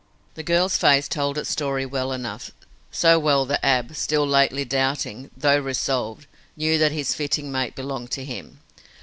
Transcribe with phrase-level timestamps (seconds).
[0.33, 2.49] The girl's face told its story well enough,
[2.91, 6.25] so well that Ab, still lately doubting, though resolved,
[6.57, 8.61] knew that his fitting mate belonged to him.